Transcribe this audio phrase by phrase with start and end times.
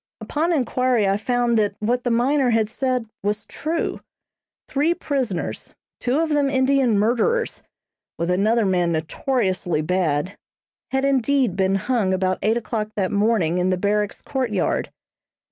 [0.19, 4.01] Upon inquiry I found that what the miner had said was true.
[4.67, 7.61] Three prisoners, two of them Indian murderers,
[8.17, 10.39] with another man notoriously bad,
[10.89, 14.89] had indeed been hung about eight o'clock that morning in the barracks courtyard.